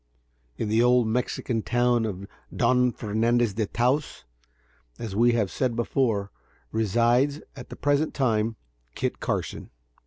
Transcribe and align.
In 0.57 0.67
the 0.67 0.81
old 0.81 1.05
Mexican 1.05 1.61
town 1.61 2.07
of 2.07 2.25
Don 2.51 2.91
Fernandez 2.91 3.53
de 3.53 3.67
Taos, 3.67 4.25
as 4.97 5.15
we 5.15 5.33
have 5.33 5.55
before 5.75 6.31
said, 6.33 6.75
resides 6.75 7.41
at 7.55 7.69
the 7.69 7.75
present 7.75 8.15
time 8.15 8.55
Kit 8.95 9.19
Carson. 9.19 9.69